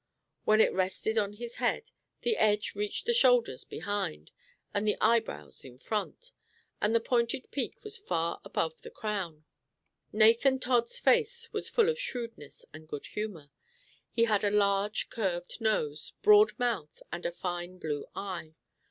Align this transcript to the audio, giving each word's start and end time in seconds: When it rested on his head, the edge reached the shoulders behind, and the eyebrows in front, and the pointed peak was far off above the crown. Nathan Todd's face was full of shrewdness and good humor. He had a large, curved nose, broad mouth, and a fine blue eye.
When 0.45 0.61
it 0.61 0.73
rested 0.73 1.19
on 1.19 1.33
his 1.33 1.57
head, 1.57 1.91
the 2.21 2.35
edge 2.35 2.73
reached 2.73 3.05
the 3.05 3.13
shoulders 3.13 3.63
behind, 3.63 4.31
and 4.73 4.87
the 4.87 4.97
eyebrows 4.99 5.63
in 5.63 5.77
front, 5.77 6.31
and 6.81 6.95
the 6.95 6.99
pointed 6.99 7.51
peak 7.51 7.83
was 7.83 7.97
far 7.97 8.37
off 8.37 8.41
above 8.43 8.81
the 8.81 8.89
crown. 8.89 9.45
Nathan 10.11 10.57
Todd's 10.59 10.97
face 10.97 11.53
was 11.53 11.69
full 11.69 11.87
of 11.87 11.99
shrewdness 11.99 12.65
and 12.73 12.87
good 12.87 13.05
humor. 13.05 13.51
He 14.11 14.23
had 14.23 14.43
a 14.43 14.49
large, 14.49 15.11
curved 15.11 15.61
nose, 15.61 16.13
broad 16.23 16.57
mouth, 16.57 17.03
and 17.11 17.23
a 17.23 17.31
fine 17.31 17.77
blue 17.77 18.07
eye. 18.15 18.55